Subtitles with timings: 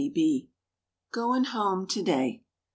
[1.11, 2.41] GOIN' HOME TO DAY.